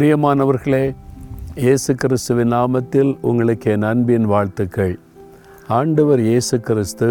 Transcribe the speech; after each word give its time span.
பிரியமானவர்களே 0.00 0.84
இயேசு 1.54 1.94
கிறிஸ்துவின் 1.94 2.52
நாமத்தில் 2.52 3.10
உங்களுக்கு 3.20 3.70
என் 3.70 3.82
அன்பின் 3.82 4.24
வாழ்த்துக்கள். 4.24 4.94
ஆண்டவர் 5.68 6.20
இயேசு 6.20 6.60
கிறிஸ்து 6.60 7.08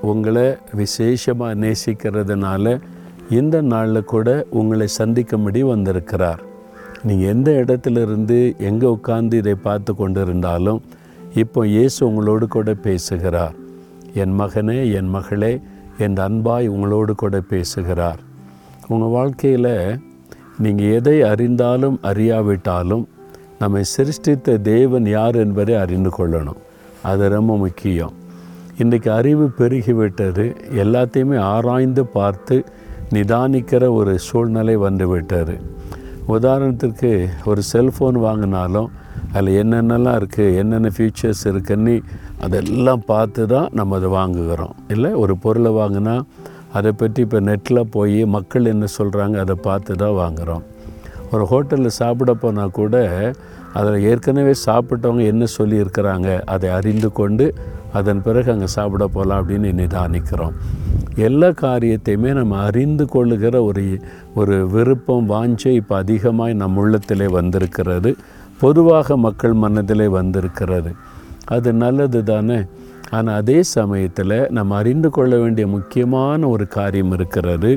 உங்களை 0.00 0.44
விசேஷமாக 0.80 1.54
நேசிக்கிறதுனால 1.54 2.74
இந்த 3.30 3.60
நாளில் 3.60 4.04
கூட 4.04 4.46
உங்களை 4.50 4.88
சந்திக்கும்படி 4.98 5.62
வந்திருக்கிறார். 5.62 6.42
நீங்கள் 7.02 7.30
எந்த 7.34 7.50
இடத்துல 7.62 8.04
இருந்து 8.06 8.56
எங்கே 8.70 8.86
உட்கார்ந்து 8.86 9.36
இதை 9.36 9.54
பார்த்து 9.54 9.94
கொண்டு 9.94 10.20
இருந்தாலும் 10.20 10.82
இப்போ 11.34 11.66
இயேசு 11.66 12.00
உங்களோடு 12.10 12.48
கூட 12.48 12.74
பேசுகிறார். 12.74 13.56
என் 14.14 14.40
மகனே 14.40 14.92
என் 14.92 15.08
மகளே 15.08 15.60
என் 15.98 16.16
அன்பாய் 16.28 16.68
உங்களோடு 16.68 17.14
கூட 17.14 17.40
பேசுகிறார். 17.40 18.20
உங்கள் 18.88 19.14
வாழ்க்கையில் 19.18 19.74
நீங்கள் 20.58 20.92
எதை 20.92 21.22
அறிந்தாலும் 21.22 21.96
அறியாவிட்டாலும் 22.02 23.04
நம்மை 23.58 23.84
சிருஷ்டித்த 23.84 24.56
தேவன் 24.56 25.06
யார் 25.06 25.34
என்பதை 25.34 25.74
அறிந்து 25.74 26.10
கொள்ளணும். 26.18 26.60
அது 27.02 27.28
ரொம்ப 27.28 27.56
முக்கியம். 27.56 28.12
இன்றைக்கு 28.78 29.12
அறிவு 29.12 29.50
பெருகிவிட்டது. 29.58 30.56
எல்லாத்தையுமே 30.74 31.38
ஆராய்ந்து 31.38 32.06
பார்த்து 32.06 32.64
நிதானிக்கிற 33.10 33.94
ஒரு 33.94 34.18
சூழ்நிலை 34.18 34.76
வந்து 34.76 35.24
உதாரணத்திற்கு 36.28 37.28
ஒரு 37.44 37.62
செல்ஃபோன் 37.72 38.16
வாங்கினாலும் 38.16 38.86
அதில் 39.32 39.62
என்னென்னலாம் 39.62 40.22
இருக்குது 40.22 40.56
என்னென்ன 40.56 40.90
ஃபீச்சர்ஸ் 40.96 41.46
இருக்குன்னு 41.46 42.02
அதெல்லாம் 42.40 43.02
பார்த்து 43.06 43.46
தான் 43.46 43.68
நம்ம 43.72 43.96
அதை 43.96 44.10
வாங்குகிறோம். 44.10 44.72
இல்லை 44.88 45.12
ஒரு 45.12 45.38
பொருளை 45.38 45.72
வாங்கினா 45.72 46.22
அதை 46.78 46.90
பற்றி 46.92 47.20
இப்போ 47.26 47.40
நெட்டில் 47.48 47.90
போய் 47.96 48.20
மக்கள் 48.36 48.70
என்ன 48.74 48.84
சொல்கிறாங்க 48.98 49.36
அதை 49.44 49.56
பார்த்து 49.68 49.94
தான் 50.02 50.18
வாங்குகிறோம். 50.22 50.64
ஒரு 51.32 51.44
ஹோட்டலில் 51.52 51.98
சாப்பிட 52.00 52.32
போனால் 52.42 52.76
கூட 52.78 52.96
அதில் 53.78 54.04
ஏற்கனவே 54.10 54.54
சாப்பிட்டவங்க 54.66 55.22
என்ன 55.32 55.44
சொல்லியிருக்கிறாங்க 55.58 56.28
அதை 56.54 56.68
அறிந்து 56.78 57.08
கொண்டு 57.12 57.44
அதன் 57.98 58.20
பிறகு 58.26 58.48
அங்கே 58.52 58.68
சாப்பிட 58.76 59.04
போகலாம் 59.06 59.40
அப்படின்னு 59.40 59.70
நிதானிக்கிறோம். 59.80 60.54
எல்லா 61.28 61.48
காரியத்தையுமே 61.62 62.30
நம்ம 62.40 62.58
அறிந்து 62.68 63.04
கொள்ளுகிற 63.14 63.54
ஒரு 63.68 63.84
ஒரு 64.40 64.56
விருப்பம் 64.74 65.26
வாஞ்சை 65.32 65.72
இப்போ 65.80 65.96
அதிகமாக 66.02 66.58
நம் 66.62 66.78
உள்ளத்திலே 66.82 67.26
வந்திருக்கிறது. 67.38 68.12
பொதுவாக 68.60 69.16
மக்கள் 69.26 69.56
மனதிலே 69.64 70.06
வந்திருக்கிறது. 70.18 70.92
அது 71.54 71.70
நல்லது 71.84 72.20
தானே? 72.32 72.58
ஆனால் 73.16 73.38
அதே 73.40 73.58
சமயத்தில் 73.76 74.36
நம்ம 74.56 74.76
அறிந்து 74.76 75.08
கொள்ள 75.10 75.32
வேண்டிய 75.36 75.66
முக்கியமான 75.66 76.48
ஒரு 76.48 76.64
காரியம் 76.76 77.12
இருக்கிறது. 77.12 77.72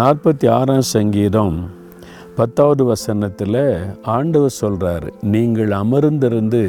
நாற்பத்தி 0.00 0.46
ஆறாம் 0.58 0.86
சங்கீதம் 0.96 1.56
பத்தாவது 2.38 2.84
வசனத்தில் 2.84 3.62
ஆண்டவர் 4.16 4.58
சொல்கிறார் 4.60 5.06
நீங்கள் 5.34 5.72
அமர்ந்திருந்து 5.82 6.62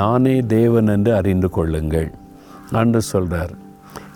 நானே 0.00 0.36
தேவன் 0.56 0.88
என்று 0.94 1.12
அறிந்து 1.14 1.48
கொள்ளுங்கள். 1.50 2.08
ஆண்டு 2.72 3.00
சொல்கிறார் 3.12 3.54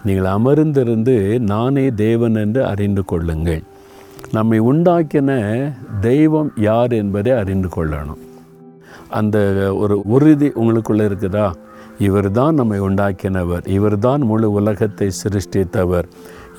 நீங்கள் 0.07 0.29
அமர்ந்திருந்து 0.37 1.17
நானே 1.53 1.87
தேவன் 2.05 2.35
என்று 2.35 2.61
அறிந்து 2.73 3.03
கொள்ளுங்கள். 3.05 3.63
நம்மை 4.37 4.59
உண்டாக்கின 4.71 5.31
தெய்வம் 6.01 6.51
யார் 6.69 6.93
என்பதை 6.93 7.33
அறிந்து 7.43 7.69
கொள்ளணும். 7.77 8.21
அந்த 9.19 9.37
ஒரு 9.83 9.97
உறுதி 10.15 10.49
உங்களுக்குள்ளே 10.61 11.05
இருக்குதா? 11.11 11.47
இவர் 12.07 12.29
தான் 12.39 12.55
நம்மை 12.55 12.79
உண்டாக்கினவர். 12.81 13.65
இவர் 13.77 13.97
தான் 13.99 14.23
முழு 14.31 14.49
உலகத்தை 14.59 15.09
சிருஷ்டித்தவர். 15.23 16.07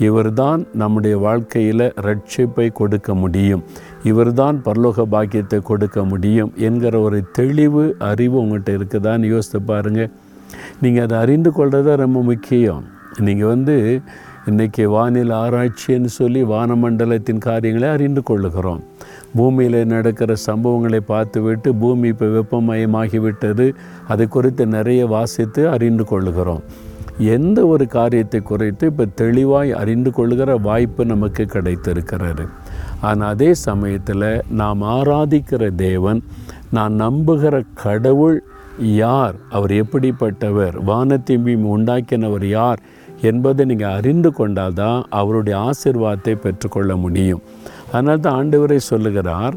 இவர்தான் 0.08 0.62
நம்முடைய 0.82 1.16
வாழ்க்கையில் 1.26 1.86
ரட்சிப்பை 2.08 2.68
கொடுக்க 2.80 3.14
முடியும். 3.14 3.64
இவர்தான் 4.12 4.58
பரலோக 4.66 5.06
பாக்கியத்தை 5.16 5.60
கொடுக்க 5.70 6.04
முடியும் 6.12 6.52
என்கிற 6.68 6.94
ஒரு 7.08 7.20
தெளிவு 7.40 7.84
அறிவு 8.12 8.38
உங்கள்கிட்ட 8.44 8.72
இருக்குதான்னு 8.78 9.32
யோசித்து 9.34 9.62
பாருங்கள் 9.62 10.12
நீங்கள் 10.84 11.06
அதை 11.06 11.18
அறிந்து 11.18 11.52
கொள்வது 11.52 11.96
ரொம்ப 12.04 12.22
முக்கியம். 12.32 12.84
நீங்கள் 13.28 13.52
வந்து 13.54 13.76
இன்றைக்கி 14.50 14.84
வானிலை 14.96 15.36
ஆராய்ச்சின்னு 15.44 16.12
சொல்லி 16.20 16.44
வானமண்டலத்தின் 16.54 17.44
காரியங்களை 17.50 17.90
அறிந்து 17.96 18.22
கொள்ளுகிறோம். 18.30 18.82
பூமியில் 19.34 19.86
நடக்கிற 19.86 20.36
சம்பவங்களை 20.46 20.98
பார்த்துவிட்டு 20.98 21.76
பூமி 21.76 22.08
இப்போ 22.08 22.26
வெப்பமயமாகிவிட்டது. 22.26 23.74
அது 24.08 24.28
குறித்து 24.28 24.68
நிறைய 24.68 25.08
வாசித்து 25.08 25.70
அறிந்து 25.70 26.06
கொள்கிறோம் 26.06 26.64
எந்த 27.18 27.68
ஒரு 27.68 27.88
காரியத்தை 27.88 28.40
குறித்து 28.42 28.86
இப்போ 28.86 29.06
தெளிவாய் 29.16 29.72
அறிந்து 29.72 30.12
கொள்கிற 30.12 30.56
வாய்ப்பு 30.58 31.06
நமக்கு 31.06 31.46
கிடைத்திருக்கிறது. 31.46 32.46
ஆனால் 33.02 33.30
அதே 33.30 33.54
சமயத்தில் 33.54 34.42
நாம் 34.52 34.82
ஆராதிக்கிற 34.82 35.76
தேவன் 35.76 36.22
நான் 36.72 36.94
நம்புகிற 37.02 37.64
கடவுள் 37.74 38.44
யார்? 38.80 39.36
அவர் 39.50 39.72
எப்படிப்பட்டவர்? 39.72 40.76
வானத்திம்பியும் 40.88 41.70
உண்டாக்கினவர் 41.76 42.46
யார்? 42.46 42.80
என்பதை 43.22 43.66
நீங்கள் 43.66 43.92
அறிந்து 43.92 44.34
கொண்டால் 44.34 44.74
தான் 44.74 45.06
அவருடைய 45.10 45.56
ஆசிர்வாதத்தை 45.60 46.36
பெற்றுக்கொள்ள 46.36 46.96
முடியும். 46.96 47.42
அதனால் 47.92 48.20
தான் 48.20 48.38
ஆண்டவரை 48.40 48.80
சொல்லுகிறார் 48.92 49.56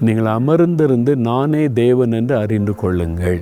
நீங்கள் 0.00 0.30
அமர்ந்திருந்து 0.32 1.12
நானே 1.28 1.68
தேவன் 1.68 2.12
என்று 2.12 2.36
அறிந்து 2.36 2.74
கொள்ளுங்கள். 2.74 3.40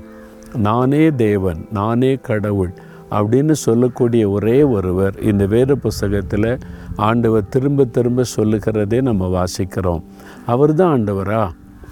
நானே 0.56 1.10
தேவன் 1.10 1.60
நானே 1.72 2.12
கடவுள் 2.28 2.72
அப்படின்னு 3.10 3.54
சொல்லக்கூடிய 3.66 4.30
ஒரே 4.30 4.62
ஒருவர் 4.62 5.14
இந்த 5.20 5.46
வேத 5.46 5.74
புஸ்தகத்தில் 5.74 6.58
ஆண்டவர் 6.96 7.48
திரும்ப 7.48 7.84
திரும்ப 7.84 8.24
சொல்லுகிறதே 8.36 9.00
நம்ம 9.00 9.28
வாசிக்கிறோம். 9.36 10.02
அவர் 10.46 10.74
தான் 10.74 10.92
ஆண்டவரா? 10.94 11.42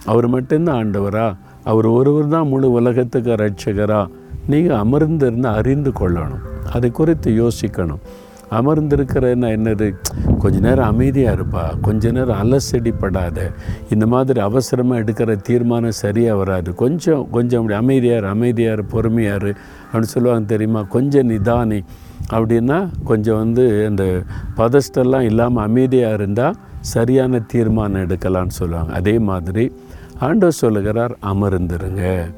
அவர் 0.05 0.29
மட்டும்தான் 0.29 0.79
ஆண்டவரா? 0.83 1.27
அவர் 1.65 1.87
ஒருவர் 1.87 2.29
தான் 2.29 2.49
முழு 2.49 2.71
உலகத்துக்கு 2.71 3.35
ரட்சகரா 3.35 4.07
நீங்கள் 4.47 4.77
அமர்ந்திருந்து 4.77 5.49
அறிந்து 5.61 5.93
கொள்ளணும். 6.01 6.45
அதை 6.73 6.91
குறித்து 6.91 7.31
யோசிக்கணும். 7.33 8.03
அமர்ந்திருக்கிறன்னா 8.51 9.49
என்னது? 9.59 9.89
கொஞ்ச 10.39 10.59
நேரம் 10.59 10.87
அமைதியாக 10.87 11.37
இருப்பா. 11.37 11.81
கொஞ்ச 11.81 12.11
நேரம் 12.11 12.41
அலசடிப்படாத. 12.43 13.53
இந்த 13.91 14.07
மாதிரி 14.07 14.41
அவசரமாக 14.41 15.01
எடுக்கிற 15.01 15.37
தீர்மானம் 15.43 15.91
சரியாக 15.91 16.37
வராது. 16.37 16.75
கொஞ்சம் 16.75 17.31
கொஞ்சம் 17.31 17.61
அப்படி 17.61 17.79
அமைதியார் 17.79 18.25
அமைதியார் 18.25 18.87
பொறுமையார் 18.87 19.57
அப்படின்னு 19.93 20.13
சொல்லுவாங்க 20.15 20.45
தெரியுமா? 20.45 20.83
கொஞ்சம் 20.83 21.31
நிதானி. 21.31 21.85
அப்படின்னா 22.31 22.89
கொஞ்சம் 23.05 23.37
வந்து 23.37 23.87
அந்த 23.87 24.23
பதஸ்டெல்லாம் 24.57 25.21
இல்லாமல் 25.21 25.65
அமைதியாக 25.65 26.15
இருந்தால் 26.15 26.55
சரியான 26.81 27.39
தீர்மானம் 27.39 28.03
எடுக்கலாம்னு 28.03 28.57
சொல்லுவாங்க. 28.61 28.93
அதே 28.93 29.19
மாதிரி 29.19 29.75
ஆண்டவர் 30.19 30.61
சொல்லுகிறார் 30.65 31.19
அமர்ந்திருங்க. 31.23 32.33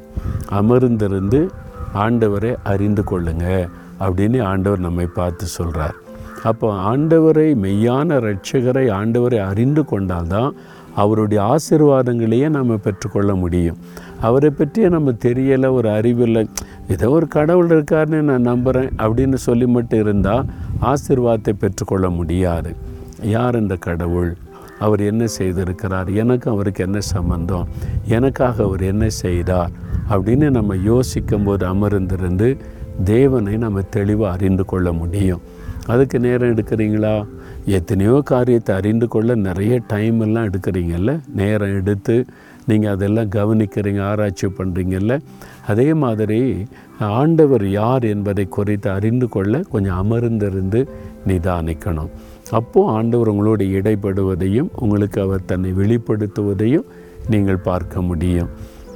அமர்ந்திருந்து 0.50 1.48
ஆண்டவரை 1.94 2.56
அறிந்து 2.62 3.04
கொள்ளுங்க. 3.10 3.68
அப்படின்னு 4.00 4.42
ஆண்டவர் 4.42 4.78
நம்மை 4.78 5.06
பார்த்து 5.06 5.46
சொல்கிறார் 5.46 5.94
அப்போ 6.42 6.96
ஆண்டவரை 6.96 7.54
மெய்யான 7.54 8.20
ரட்சகரை 8.20 8.84
ஆண்டவரை 8.90 9.44
அறிந்து 9.44 9.84
கொண்டால்தான் 9.84 10.54
அவருடைய 10.94 11.56
ஆசிர்வாதங்களையே 11.56 12.48
நம்ம 12.48 12.76
பெற்றுக்கொள்ள 12.76 13.34
முடியும். 13.34 13.76
அவரை 14.20 14.50
பற்றியே 14.50 14.88
நம்ம 14.88 15.12
தெரியலை 15.12 15.70
ஒரு 15.70 15.88
அறிவில்லை. 15.88 16.48
ஏதோ 16.88 17.10
ஒரு 17.10 17.28
கடவுள் 17.28 17.66
இருக்காருன்னு 17.66 18.20
நான் 18.20 18.40
நம்புகிறேன் 18.40 18.90
அப்படின்னு 18.98 19.34
சொல்லி 19.34 19.66
மட்டும் 19.66 20.00
இருந்தால் 20.00 20.46
ஆசிர்வாதத்தை 20.82 21.52
பெற்றுக்கொள்ள 21.58 22.10
முடியாது. 22.10 22.74
யார் 23.22 23.60
இந்த 23.60 23.76
கடவுள்? 23.76 24.36
அவர் 24.78 25.00
என்ன 25.00 25.24
செய்திருக்கிறார்? 25.38 26.14
எனக்கு 26.14 26.50
அவருக்கு 26.50 26.84
என்ன 26.84 27.00
சம்பந்தம்? 27.00 27.68
எனக்காக 28.04 28.64
அவர் 28.64 28.82
என்ன 28.82 29.08
செய்தார்? 29.08 29.70
அப்படின்னு 30.10 30.50
நம்ம 30.50 30.76
யோசிக்கும்போது 30.76 31.66
அமர்ந்திருந்து 31.66 32.56
தேவனை 33.04 33.56
நம்ம 33.56 33.80
தெளிவாக 33.80 34.32
அறிந்து 34.32 34.64
கொள்ள 34.64 34.92
முடியும். 34.92 35.40
அதுக்கு 35.92 36.16
நேரம் 36.24 36.50
எடுக்கிறீங்களா? 36.53 37.15
எத்தனையோ 37.76 38.15
காரியத்தை 38.30 38.72
அறிந்து 38.80 39.06
கொள்ள 39.09 39.34
நிறைய 39.47 39.74
டைம் 39.92 40.18
எல்லாம் 40.26 40.48
எடுக்கிறீங்கல்ல? 40.48 41.12
நேரம் 41.41 41.76
எடுத்து 41.80 42.16
நீங்கள் 42.68 42.92
அதெல்லாம் 42.94 43.30
கவனிக்கிறீங்க 43.36 44.00
ஆராய்ச்சி 44.09 44.48
பண்ணுறீங்கல்ல 44.59 45.15
அதே 45.66 45.86
மாதிரி 46.03 46.41
ஆண்டவர் 47.20 47.65
யார் 47.70 48.04
என்பதை 48.15 48.44
குறித்து 48.56 48.88
அறிந்து 48.91 49.28
கொள்ள 49.28 49.62
கொஞ்சம் 49.72 50.00
அமர்ந்திருந்து 50.03 50.80
நிதானிக்கணும். 51.28 52.10
அப்போது 52.59 52.91
ஆண்டவர் 52.97 53.32
உங்களோட 53.32 53.62
இடைப்படுவதையும் 53.78 54.70
உங்களுக்கு 54.84 55.18
அவர் 55.26 55.48
தன்னை 55.53 55.72
வெளிப்படுத்துவதையும் 55.80 56.86
நீங்கள் 57.32 57.66
பார்க்க 57.70 58.03
முடியும். 58.03 58.53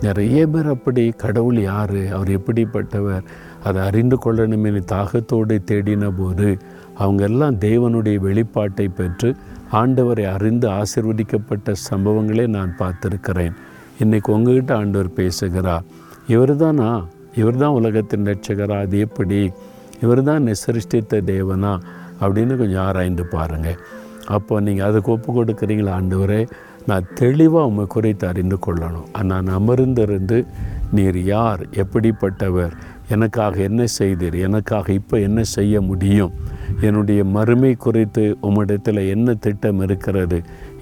நிறைய 0.06 0.38
பேர் 0.52 0.68
அப்படி 0.74 1.02
கடவுள் 1.24 1.58
யார்? 1.62 1.98
அவர் 2.16 2.30
எப்படிப்பட்டவர்? 2.38 3.26
அதை 3.68 3.80
அறிந்து 3.88 4.16
கொள்ளணுமே 4.24 4.70
தாகத்தோடு 4.92 5.54
தேடின 5.70 6.10
போது 6.18 6.48
அவங்க 6.94 7.24
எல்லாம் 7.24 7.56
தேவனுடைய 7.58 8.16
வெளிப்பாட்டை 8.26 8.88
பெற்று 8.94 9.36
ஆண்டவரை 9.72 10.32
அறிந்து 10.32 10.68
ஆசிர்வதிக்கப்பட்ட 10.68 11.74
சம்பவங்களே 11.90 12.46
நான் 12.46 12.74
பார்த்துருக்கிறேன். 12.78 13.54
இன்றைக்கி 14.00 14.30
உங்ககிட்ட 14.30 14.76
ஆண்டவர் 14.76 15.12
பேசுகிறார். 15.12 15.84
இவர் 16.26 16.56
தானா 16.56 17.06
இவர் 17.36 17.56
தான் 17.56 17.70
உலகத்தின் 17.70 18.26
ரட்சகரா 18.26 18.80
அது 18.80 18.98
எப்படி? 18.98 19.50
இவர் 20.02 20.22
தான் 20.22 20.46
நிசரிஷ்டித்த 20.46 21.20
தேவனா? 21.26 21.78
அப்படின்னு 22.20 22.56
கொஞ்சம் 22.56 22.84
ஆராய்ந்து 22.84 23.24
பாருங்கள் 23.26 23.78
அப்போ 24.26 24.60
நீங்கள் 24.60 24.86
அதுக்கு 24.86 25.12
ஒப்பு 25.12 25.30
கொடுக்குறீங்களா 25.32 25.92
ஆண்டவரே? 26.00 26.48
நான் 26.86 27.04
தெளிவாக 27.14 27.66
உண்மை 27.66 27.84
குறித்து 27.86 28.26
அறிந்து 28.26 28.58
கொள்ளணும். 28.66 29.22
நான் 29.22 29.46
அமர்ந்திருந்து 29.46 30.46
நீர் 30.92 31.22
யார்? 31.22 31.62
எப்படிப்பட்டவர்? 31.72 32.72
எனக்காக 33.08 33.60
என்ன 33.60 33.84
செய்தீர்? 33.98 34.36
எனக்காக 34.38 34.92
இப்போ 34.92 35.18
என்ன 35.18 35.42
செய்ய 35.42 35.80
முடியும்? 35.80 36.32
என்னுடைய 36.88 37.20
மறுமை 37.34 37.72
குறித்து 37.84 38.24
உம்மிடத்தில் 38.48 39.00
என்ன 39.14 39.34
திட்டம் 39.44 39.80
இருக்கிறது 39.86 40.38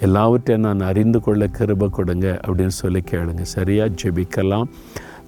எல்லாவற்றையும் 0.07 0.67
நான் 0.67 0.89
அறிந்து 0.91 1.19
கொள்ள 1.21 1.49
கிருப 1.59 1.89
கொடுங்க 1.97 2.27
அப்படின்னு 2.47 2.77
சொல்லி 2.83 3.03
கேளுங்க. 3.11 3.45
சரியாக 3.57 3.97
ஜெபிக்கலாம். 4.03 4.71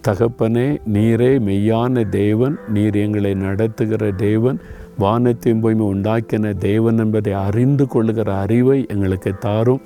தகப்பனே 0.07 0.67
நீரே 0.95 1.33
மெய்யான 1.49 2.03
தேவன் 2.21 2.57
நீர் 2.75 2.97
எங்களை 3.03 3.33
நடத்துகிற 3.45 4.11
தேவன் 4.25 4.59
வானத்தையும் 5.03 5.63
பூமி 5.65 5.85
உண்டாக்கின 5.93 6.53
தேவன் 6.65 6.99
என்பதை 7.05 7.33
அறிந்து 7.47 7.85
கொள்ளுகிற 7.95 8.29
அறிவை 8.45 8.79
எங்களுக்கு 8.95 9.33
தாரும் 9.47 9.83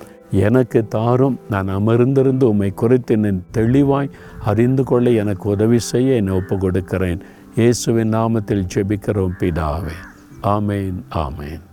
எனக்கு 0.47 0.81
தாரும். 0.97 1.39
நான் 1.53 1.71
அமர்ந்திருந்து 1.77 2.51
உம்மை 2.53 2.71
குறித்து 2.83 3.15
என்னை 3.15 3.33
தெளிவாய் 3.59 4.13
அறிந்து 4.53 4.85
கொள்ள 4.91 5.11
எனக்கு 5.23 5.47
உதவி 5.55 5.81
செய்ய 5.93 6.21
என்னை 6.21 6.35
ஒப்பு 6.41 6.57
கொடுக்கிறேன் 6.65 7.23
இயேசுவின் 7.61 8.15
நாமத்தில் 8.19 8.69
ஜெபிக்கிறோம் 8.75 9.39
பிதாவே. 9.41 9.97
ஆமேன் 10.48 11.04
ஆமேன் 11.16 11.64